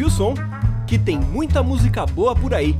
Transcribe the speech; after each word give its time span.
Ouve 0.00 0.04
o 0.04 0.16
som, 0.16 0.34
que 0.86 0.98
tem 0.98 1.20
muita 1.20 1.62
música 1.62 2.06
boa 2.06 2.34
por 2.34 2.54
aí. 2.54 2.74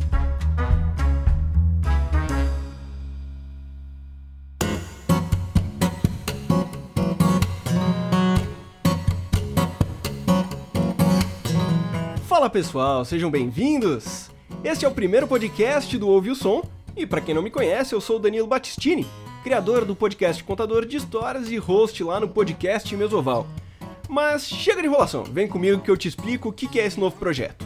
Fala 12.26 12.48
pessoal, 12.48 13.04
sejam 13.04 13.30
bem-vindos! 13.30 14.30
Este 14.64 14.86
é 14.86 14.88
o 14.88 14.92
primeiro 14.92 15.28
podcast 15.28 15.98
do 15.98 16.08
Ouve 16.08 16.30
o 16.30 16.34
Som, 16.34 16.62
e 16.96 17.04
para 17.04 17.20
quem 17.20 17.34
não 17.34 17.42
me 17.42 17.50
conhece, 17.50 17.94
eu 17.94 18.00
sou 18.00 18.16
o 18.16 18.18
Danilo 18.18 18.46
Battistini, 18.46 19.06
criador 19.44 19.84
do 19.84 19.94
podcast 19.94 20.42
Contador 20.42 20.86
de 20.86 20.96
Histórias 20.96 21.50
e 21.50 21.58
host 21.58 22.02
lá 22.02 22.18
no 22.18 22.28
podcast 22.28 22.96
Mesoval. 22.96 23.46
Mas 24.10 24.48
chega 24.48 24.82
de 24.82 24.88
enrolação, 24.88 25.22
vem 25.22 25.46
comigo 25.46 25.80
que 25.80 25.88
eu 25.88 25.96
te 25.96 26.08
explico 26.08 26.48
o 26.48 26.52
que 26.52 26.80
é 26.80 26.84
esse 26.84 26.98
novo 26.98 27.14
projeto. 27.14 27.64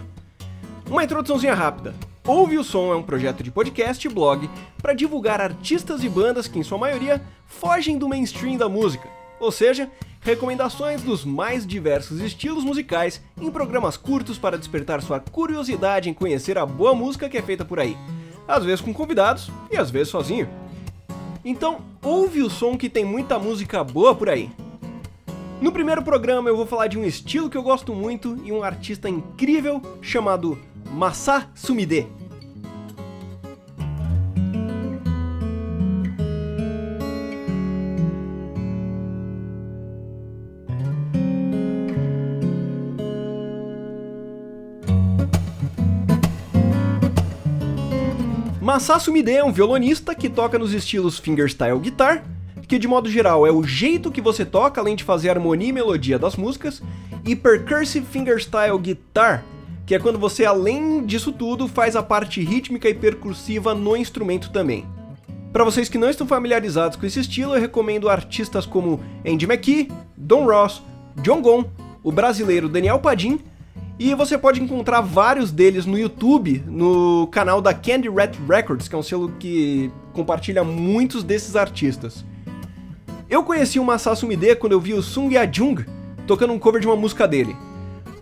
Uma 0.90 1.02
introduçãozinha 1.02 1.54
rápida. 1.54 1.94
Ouve 2.26 2.58
o 2.58 2.62
Som 2.62 2.92
é 2.92 2.96
um 2.96 3.02
projeto 3.02 3.42
de 3.42 3.50
podcast 3.50 4.06
e 4.06 4.10
blog 4.10 4.50
para 4.82 4.92
divulgar 4.92 5.40
artistas 5.40 6.04
e 6.04 6.08
bandas 6.08 6.46
que, 6.46 6.58
em 6.58 6.62
sua 6.62 6.76
maioria, 6.76 7.22
fogem 7.46 7.96
do 7.96 8.06
mainstream 8.06 8.58
da 8.58 8.68
música, 8.68 9.08
ou 9.40 9.50
seja, 9.50 9.90
recomendações 10.20 11.00
dos 11.00 11.24
mais 11.24 11.66
diversos 11.66 12.20
estilos 12.20 12.62
musicais 12.62 13.22
em 13.40 13.50
programas 13.50 13.96
curtos 13.96 14.36
para 14.36 14.58
despertar 14.58 15.00
sua 15.00 15.20
curiosidade 15.20 16.10
em 16.10 16.14
conhecer 16.14 16.58
a 16.58 16.66
boa 16.66 16.94
música 16.94 17.26
que 17.26 17.38
é 17.38 17.42
feita 17.42 17.64
por 17.64 17.80
aí, 17.80 17.96
às 18.46 18.62
vezes 18.66 18.82
com 18.82 18.92
convidados 18.92 19.50
e 19.70 19.78
às 19.78 19.90
vezes 19.90 20.08
sozinho. 20.08 20.46
Então, 21.42 21.78
ouve 22.02 22.42
o 22.42 22.50
som 22.50 22.76
que 22.76 22.90
tem 22.90 23.04
muita 23.04 23.38
música 23.38 23.82
boa 23.82 24.14
por 24.14 24.28
aí. 24.28 24.50
No 25.60 25.72
primeiro 25.72 26.02
programa 26.02 26.48
eu 26.48 26.56
vou 26.56 26.66
falar 26.66 26.88
de 26.88 26.98
um 26.98 27.04
estilo 27.04 27.48
que 27.48 27.56
eu 27.56 27.62
gosto 27.62 27.94
muito 27.94 28.38
e 28.44 28.52
um 28.52 28.62
artista 28.62 29.08
incrível 29.08 29.80
chamado 30.02 30.58
Masa 30.90 31.48
Sumide. 31.54 32.06
Masasu 48.74 49.12
Mide 49.12 49.30
é 49.30 49.44
um 49.44 49.52
violonista 49.52 50.16
que 50.16 50.28
toca 50.28 50.58
nos 50.58 50.72
estilos 50.72 51.16
fingerstyle 51.16 51.78
guitar, 51.78 52.24
que 52.66 52.78
de 52.78 52.88
modo 52.88 53.10
geral 53.10 53.46
é 53.46 53.52
o 53.52 53.62
jeito 53.62 54.10
que 54.10 54.20
você 54.20 54.44
toca 54.44 54.80
além 54.80 54.96
de 54.96 55.04
fazer 55.04 55.28
a 55.28 55.32
harmonia 55.32 55.68
e 55.68 55.72
melodia 55.72 56.18
das 56.18 56.36
músicas, 56.36 56.82
e 57.24 57.34
percussive 57.34 58.06
fingerstyle 58.06 58.78
guitar, 58.78 59.44
que 59.86 59.94
é 59.94 59.98
quando 59.98 60.18
você 60.18 60.44
além 60.44 61.04
disso 61.04 61.32
tudo 61.32 61.68
faz 61.68 61.96
a 61.96 62.02
parte 62.02 62.42
rítmica 62.42 62.88
e 62.88 62.94
percussiva 62.94 63.74
no 63.74 63.96
instrumento 63.96 64.50
também. 64.50 64.84
Para 65.52 65.64
vocês 65.64 65.88
que 65.88 65.98
não 65.98 66.10
estão 66.10 66.26
familiarizados 66.26 66.96
com 66.96 67.06
esse 67.06 67.20
estilo, 67.20 67.54
eu 67.54 67.60
recomendo 67.60 68.08
artistas 68.08 68.66
como 68.66 69.00
Andy 69.26 69.44
McKee, 69.44 69.88
Don 70.16 70.46
Ross, 70.46 70.82
John 71.22 71.40
Gon, 71.40 71.64
o 72.02 72.10
brasileiro 72.10 72.68
Daniel 72.68 72.98
Padim 72.98 73.40
e 73.98 74.12
você 74.14 74.36
pode 74.36 74.60
encontrar 74.60 75.00
vários 75.00 75.52
deles 75.52 75.86
no 75.86 75.96
YouTube, 75.96 76.64
no 76.66 77.28
canal 77.28 77.60
da 77.60 77.72
Candy 77.72 78.08
Rat 78.08 78.36
Records, 78.48 78.88
que 78.88 78.94
é 78.94 78.98
um 78.98 79.02
selo 79.02 79.32
que 79.38 79.90
compartilha 80.12 80.64
muitos 80.64 81.22
desses 81.22 81.54
artistas. 81.54 82.24
Eu 83.28 83.42
conheci 83.42 83.78
o 83.78 83.84
Masasu 83.84 84.26
Mide 84.26 84.54
quando 84.56 84.72
eu 84.72 84.80
vi 84.80 84.92
o 84.92 85.02
Sung 85.02 85.34
Yajung 85.34 85.84
tocando 86.26 86.52
um 86.52 86.58
cover 86.58 86.80
de 86.80 86.86
uma 86.86 86.96
música 86.96 87.26
dele. 87.26 87.56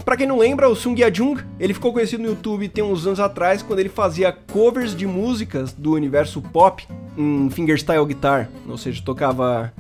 Pra 0.05 0.17
quem 0.17 0.27
não 0.27 0.39
lembra, 0.39 0.69
o 0.69 0.75
Sung 0.75 1.01
Yajung, 1.01 1.41
ele 1.61 1.75
ficou 1.75 1.93
conhecido 1.93 2.23
no 2.23 2.31
YouTube 2.31 2.69
tem 2.69 2.83
uns 2.83 3.07
anos 3.07 3.21
atrás 3.21 3.63
quando 3.63 3.79
ele 3.79 3.89
fazia 3.89 4.33
covers 4.33 4.97
de 4.97 5.07
músicas 5.07 5.73
do 5.73 5.93
universo 5.93 6.41
pop 6.41 6.87
em 7.17 7.51
fingerstyle 7.51 8.05
guitar, 8.07 8.49
ou 8.69 8.77
seja, 8.77 9.03
tocava 9.05 9.73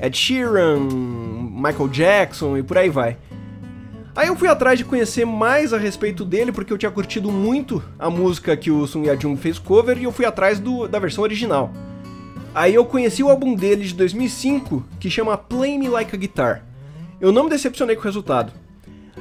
Ed 0.00 0.16
Sheeran, 0.16 0.78
Michael 0.80 1.88
Jackson 1.88 2.56
e 2.56 2.62
por 2.62 2.78
aí 2.78 2.88
vai. 2.88 3.18
Aí 4.14 4.28
eu 4.28 4.36
fui 4.36 4.48
atrás 4.48 4.78
de 4.78 4.84
conhecer 4.84 5.26
mais 5.26 5.74
a 5.74 5.78
respeito 5.78 6.24
dele, 6.24 6.52
porque 6.52 6.72
eu 6.72 6.78
tinha 6.78 6.90
curtido 6.90 7.30
muito 7.30 7.82
a 7.98 8.08
música 8.08 8.56
que 8.56 8.70
o 8.70 8.86
Sung 8.86 9.06
Yajung 9.08 9.36
fez 9.36 9.58
cover 9.58 9.98
e 9.98 10.04
eu 10.04 10.12
fui 10.12 10.24
atrás 10.24 10.58
do, 10.58 10.88
da 10.88 10.98
versão 10.98 11.22
original. 11.22 11.70
Aí 12.56 12.74
eu 12.74 12.86
conheci 12.86 13.22
o 13.22 13.28
álbum 13.28 13.54
dele 13.54 13.84
de 13.84 13.92
2005, 13.92 14.82
que 14.98 15.10
chama 15.10 15.36
Play 15.36 15.76
Me 15.76 15.90
Like 15.90 16.16
a 16.16 16.18
Guitar. 16.18 16.64
Eu 17.20 17.30
não 17.30 17.44
me 17.44 17.50
decepcionei 17.50 17.94
com 17.94 18.00
o 18.00 18.04
resultado. 18.06 18.50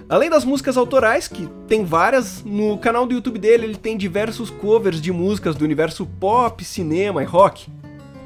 Além 0.07 0.29
das 0.29 0.46
músicas 0.46 0.78
autorais, 0.78 1.28
que 1.28 1.46
tem 1.68 1.84
várias, 1.84 2.46
no 2.46 2.78
canal 2.78 3.06
do 3.06 3.13
YouTube 3.13 3.38
dele 3.38 3.66
ele 3.66 3.75
tem 3.75 3.97
diversos 3.97 4.50
covers 4.50 5.01
de 5.01 5.12
músicas 5.12 5.53
do 5.57 5.66
universo 5.66 6.06
pop, 6.06 6.63
cinema 6.63 7.22
e 7.22 7.25
rock. 7.25 7.68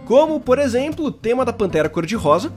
Como, 0.06 0.40
por 0.40 0.60
exemplo, 0.60 1.06
o 1.06 1.12
tema 1.12 1.44
da 1.44 1.52
Pantera 1.52 1.90
Cor-de-Rosa. 1.90 2.54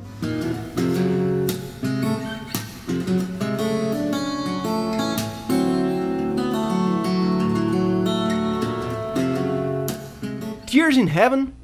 Tears 10.66 10.98
in 10.98 11.08
Heaven. 11.08 11.61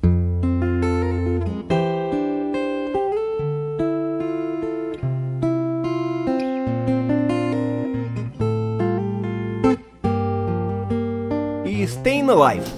E 12.29 12.31
Staying 12.31 12.78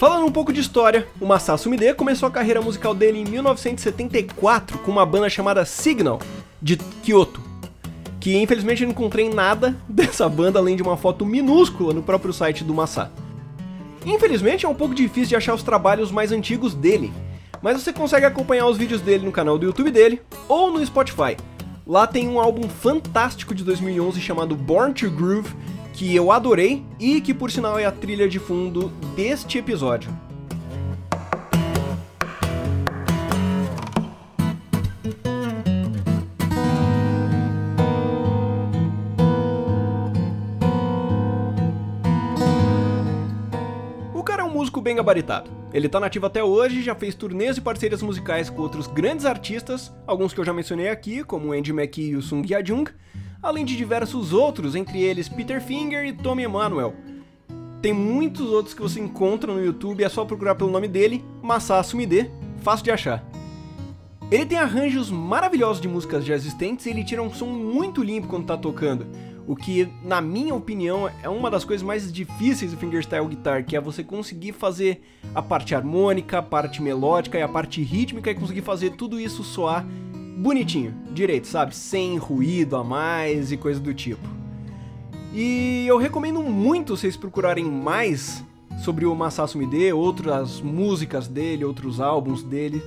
Falando 0.00 0.24
um 0.24 0.32
pouco 0.32 0.50
de 0.50 0.62
história, 0.62 1.06
o 1.20 1.26
Masasu 1.26 1.68
Mide 1.68 1.92
começou 1.92 2.26
a 2.26 2.32
carreira 2.32 2.62
musical 2.62 2.94
dele 2.94 3.18
em 3.18 3.24
1974 3.26 4.78
com 4.78 4.90
uma 4.90 5.04
banda 5.04 5.28
chamada 5.28 5.62
Signal, 5.66 6.18
de 6.62 6.78
Kyoto. 7.02 7.38
Que 8.18 8.34
infelizmente 8.38 8.82
eu 8.82 8.86
não 8.86 8.94
encontrei 8.94 9.28
nada 9.28 9.76
dessa 9.86 10.26
banda 10.26 10.58
além 10.58 10.74
de 10.74 10.82
uma 10.82 10.96
foto 10.96 11.26
minúscula 11.26 11.92
no 11.92 12.02
próprio 12.02 12.32
site 12.32 12.64
do 12.64 12.72
Massa. 12.72 13.12
Infelizmente 14.06 14.64
é 14.64 14.68
um 14.70 14.74
pouco 14.74 14.94
difícil 14.94 15.28
de 15.28 15.36
achar 15.36 15.52
os 15.52 15.62
trabalhos 15.62 16.10
mais 16.10 16.32
antigos 16.32 16.72
dele, 16.72 17.12
mas 17.60 17.78
você 17.78 17.92
consegue 17.92 18.24
acompanhar 18.24 18.68
os 18.68 18.78
vídeos 18.78 19.02
dele 19.02 19.26
no 19.26 19.32
canal 19.32 19.58
do 19.58 19.66
YouTube 19.66 19.90
dele 19.90 20.22
ou 20.48 20.72
no 20.72 20.86
Spotify. 20.86 21.36
Lá 21.86 22.06
tem 22.06 22.26
um 22.26 22.40
álbum 22.40 22.70
fantástico 22.70 23.54
de 23.54 23.62
2011 23.62 24.18
chamado 24.18 24.56
Born 24.56 24.94
to 24.94 25.10
Groove, 25.10 25.54
que 25.92 26.14
eu 26.14 26.32
adorei 26.32 26.84
e 26.98 27.20
que 27.20 27.34
por 27.34 27.50
sinal 27.50 27.78
é 27.78 27.84
a 27.84 27.92
trilha 27.92 28.28
de 28.28 28.38
fundo 28.38 28.88
deste 29.14 29.58
episódio. 29.58 30.10
O 44.14 44.22
cara 44.22 44.42
é 44.42 44.44
um 44.44 44.50
músico 44.50 44.80
bem 44.80 44.96
gabaritado. 44.96 45.50
Ele 45.72 45.88
tá 45.88 46.00
nativo 46.00 46.26
até 46.26 46.42
hoje, 46.42 46.82
já 46.82 46.94
fez 46.94 47.14
turnês 47.14 47.56
e 47.56 47.60
parcerias 47.60 48.02
musicais 48.02 48.50
com 48.50 48.60
outros 48.60 48.88
grandes 48.88 49.24
artistas, 49.24 49.92
alguns 50.06 50.32
que 50.32 50.40
eu 50.40 50.44
já 50.44 50.52
mencionei 50.52 50.88
aqui, 50.88 51.22
como 51.22 51.52
Andy 51.52 51.70
McKee 51.70 52.10
e 52.10 52.16
o 52.16 52.22
Sung 52.22 52.44
Yajung, 52.50 52.90
além 53.42 53.64
de 53.64 53.76
diversos 53.76 54.32
outros, 54.32 54.74
entre 54.74 55.00
eles 55.00 55.28
Peter 55.28 55.60
Finger 55.60 56.04
e 56.04 56.12
Tommy 56.12 56.44
Emmanuel. 56.44 56.94
Tem 57.80 57.92
muitos 57.92 58.46
outros 58.50 58.74
que 58.74 58.82
você 58.82 59.00
encontra 59.00 59.52
no 59.52 59.64
YouTube, 59.64 60.04
é 60.04 60.08
só 60.08 60.24
procurar 60.24 60.54
pelo 60.54 60.70
nome 60.70 60.86
dele, 60.86 61.24
Masasu 61.42 61.96
Mide, 61.96 62.30
fácil 62.58 62.84
de 62.84 62.90
achar. 62.90 63.24
Ele 64.30 64.46
tem 64.46 64.58
arranjos 64.58 65.10
maravilhosos 65.10 65.80
de 65.80 65.88
músicas 65.88 66.24
já 66.24 66.34
existentes 66.34 66.86
e 66.86 66.90
ele 66.90 67.02
tira 67.02 67.22
um 67.22 67.32
som 67.32 67.46
muito 67.46 68.02
limpo 68.02 68.28
quando 68.28 68.46
tá 68.46 68.56
tocando, 68.56 69.06
o 69.46 69.56
que, 69.56 69.88
na 70.04 70.20
minha 70.20 70.54
opinião, 70.54 71.10
é 71.22 71.28
uma 71.28 71.50
das 71.50 71.64
coisas 71.64 71.84
mais 71.84 72.12
difíceis 72.12 72.70
do 72.70 72.76
fingerstyle 72.76 73.26
guitar, 73.26 73.64
que 73.64 73.74
é 73.74 73.80
você 73.80 74.04
conseguir 74.04 74.52
fazer 74.52 75.02
a 75.34 75.42
parte 75.42 75.74
harmônica, 75.74 76.38
a 76.38 76.42
parte 76.42 76.80
melódica 76.80 77.38
e 77.38 77.42
a 77.42 77.48
parte 77.48 77.82
rítmica 77.82 78.30
e 78.30 78.34
conseguir 78.34 78.62
fazer 78.62 78.90
tudo 78.90 79.18
isso 79.18 79.42
soar 79.42 79.84
bonitinho, 80.40 80.94
direito, 81.12 81.46
sabe? 81.46 81.76
Sem 81.76 82.16
ruído 82.16 82.74
a 82.76 82.82
mais 82.82 83.52
e 83.52 83.56
coisa 83.56 83.78
do 83.78 83.92
tipo. 83.92 84.26
E 85.34 85.84
eu 85.86 85.98
recomendo 85.98 86.42
muito 86.42 86.96
vocês 86.96 87.16
procurarem 87.16 87.64
mais 87.64 88.42
sobre 88.82 89.04
o 89.04 89.14
Masasu 89.14 89.58
Mide, 89.58 89.92
outras 89.92 90.60
músicas 90.60 91.28
dele, 91.28 91.64
outros 91.64 92.00
álbuns 92.00 92.42
dele, 92.42 92.82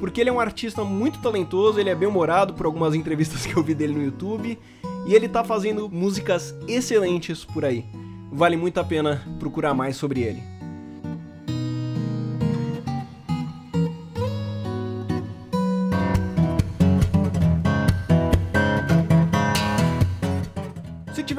porque 0.00 0.20
ele 0.20 0.30
é 0.30 0.32
um 0.32 0.40
artista 0.40 0.82
muito 0.82 1.20
talentoso, 1.20 1.78
ele 1.78 1.90
é 1.90 1.94
bem 1.94 2.08
humorado 2.08 2.54
por 2.54 2.66
algumas 2.66 2.92
entrevistas 2.96 3.46
que 3.46 3.56
eu 3.56 3.62
vi 3.62 3.72
dele 3.72 3.94
no 3.94 4.02
YouTube, 4.02 4.58
e 5.06 5.14
ele 5.14 5.28
tá 5.28 5.44
fazendo 5.44 5.88
músicas 5.88 6.54
excelentes 6.66 7.44
por 7.44 7.64
aí. 7.64 7.84
Vale 8.32 8.56
muito 8.56 8.78
a 8.78 8.84
pena 8.84 9.24
procurar 9.38 9.72
mais 9.72 9.96
sobre 9.96 10.22
ele. 10.22 10.55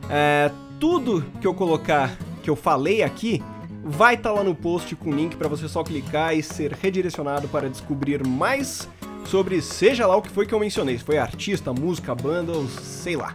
é, 0.09 0.51
tudo 0.79 1.25
que 1.41 1.47
eu 1.47 1.55
colocar, 1.55 2.17
que 2.43 2.51
eu 2.51 2.57
falei 2.57 3.03
aqui, 3.03 3.43
vai 3.83 4.15
estar 4.15 4.31
tá 4.31 4.37
lá 4.37 4.45
no 4.45 4.55
post 4.55 4.95
com 4.97 5.11
link 5.13 5.37
para 5.37 5.49
você 5.49 5.69
só 5.69 5.83
clicar 5.83 6.37
e 6.37 6.43
ser 6.43 6.73
redirecionado 6.73 7.49
para 7.49 7.69
descobrir 7.69 8.27
mais 8.27 8.89
sobre 9.25 9.61
seja 9.63 10.07
lá 10.07 10.17
o 10.17 10.23
que 10.23 10.31
foi 10.31 10.47
que 10.47 10.55
eu 10.55 10.61
mencionei, 10.61 10.99
se 10.99 11.05
foi 11.05 11.19
artista, 11.19 11.73
música, 11.73 12.15
banda 12.15 12.53
ou 12.53 12.67
sei 12.69 13.17
lá. 13.17 13.35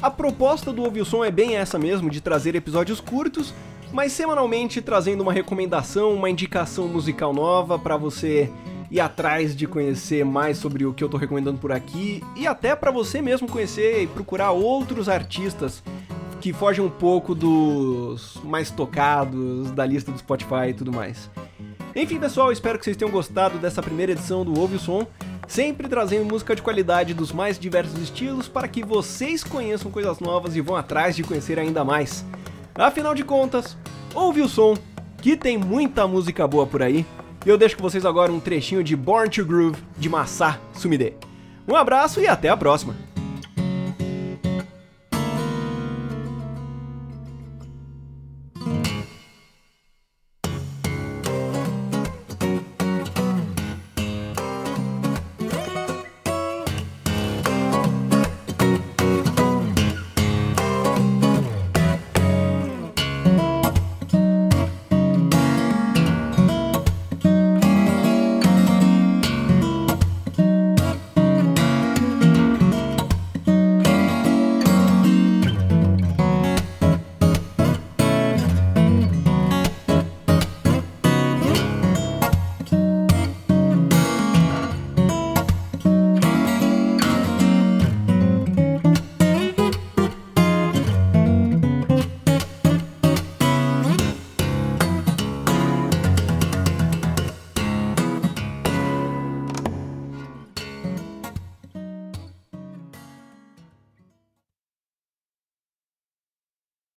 A 0.00 0.10
proposta 0.10 0.72
do 0.72 0.82
Ouviu 0.82 1.04
Som 1.04 1.24
é 1.24 1.30
bem 1.30 1.56
essa 1.56 1.78
mesmo, 1.78 2.08
de 2.08 2.22
trazer 2.22 2.54
episódios 2.54 3.00
curtos, 3.00 3.52
mas 3.92 4.12
semanalmente 4.12 4.80
trazendo 4.80 5.20
uma 5.22 5.32
recomendação, 5.32 6.14
uma 6.14 6.30
indicação 6.30 6.88
musical 6.88 7.34
nova 7.34 7.78
para 7.78 7.96
você 7.96 8.50
ir 8.90 9.00
atrás 9.00 9.54
de 9.54 9.66
conhecer 9.66 10.24
mais 10.24 10.58
sobre 10.58 10.84
o 10.84 10.92
que 10.92 11.04
eu 11.04 11.08
tô 11.08 11.16
recomendando 11.16 11.58
por 11.58 11.70
aqui 11.70 12.22
e 12.36 12.46
até 12.46 12.74
para 12.74 12.90
você 12.90 13.22
mesmo 13.22 13.48
conhecer 13.48 14.02
e 14.02 14.06
procurar 14.06 14.50
outros 14.50 15.08
artistas 15.08 15.82
que 16.40 16.52
fogem 16.52 16.84
um 16.84 16.90
pouco 16.90 17.34
dos 17.34 18.40
mais 18.42 18.70
tocados 18.70 19.70
da 19.72 19.84
lista 19.84 20.10
do 20.10 20.18
Spotify 20.18 20.70
e 20.70 20.74
tudo 20.74 20.92
mais. 20.92 21.30
Enfim, 21.94 22.18
pessoal, 22.18 22.50
espero 22.50 22.78
que 22.78 22.84
vocês 22.84 22.96
tenham 22.96 23.10
gostado 23.10 23.58
dessa 23.58 23.82
primeira 23.82 24.12
edição 24.12 24.44
do 24.44 24.58
Ouve 24.58 24.76
o 24.76 24.78
Som, 24.78 25.06
sempre 25.46 25.88
trazendo 25.88 26.24
música 26.24 26.54
de 26.54 26.62
qualidade 26.62 27.12
dos 27.12 27.32
mais 27.32 27.58
diversos 27.58 28.00
estilos 28.00 28.48
para 28.48 28.68
que 28.68 28.82
vocês 28.82 29.44
conheçam 29.44 29.90
coisas 29.90 30.20
novas 30.20 30.56
e 30.56 30.60
vão 30.60 30.76
atrás 30.76 31.14
de 31.14 31.24
conhecer 31.24 31.58
ainda 31.58 31.84
mais. 31.84 32.24
Afinal 32.74 33.14
de 33.14 33.24
contas, 33.24 33.76
ouve 34.14 34.40
o 34.40 34.48
som, 34.48 34.76
que 35.20 35.36
tem 35.36 35.58
muita 35.58 36.06
música 36.06 36.46
boa 36.46 36.66
por 36.66 36.82
aí. 36.82 37.04
E 37.44 37.48
eu 37.48 37.56
deixo 37.56 37.76
com 37.76 37.82
vocês 37.82 38.04
agora 38.04 38.30
um 38.30 38.38
trechinho 38.38 38.84
de 38.84 38.94
Born 38.94 39.30
to 39.30 39.44
Groove 39.44 39.82
de 39.96 40.08
Massa 40.08 40.60
Sumide. 40.74 41.14
Um 41.66 41.74
abraço 41.74 42.20
e 42.20 42.26
até 42.26 42.48
a 42.48 42.56
próxima! 42.56 43.09